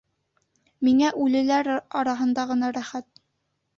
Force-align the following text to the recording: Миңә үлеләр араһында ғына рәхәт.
Миңә 0.87 1.11
үлеләр 1.25 1.71
араһында 2.01 2.47
ғына 2.53 2.73
рәхәт. 2.79 3.25